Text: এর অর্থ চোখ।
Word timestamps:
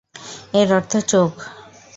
এর 0.53 0.69
অর্থ 0.77 0.93
চোখ। 1.11 1.33